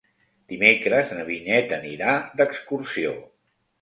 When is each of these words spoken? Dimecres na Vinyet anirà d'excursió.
Dimecres 0.53 1.11
na 1.17 1.27
Vinyet 1.29 1.75
anirà 1.79 2.17
d'excursió. 2.41 3.15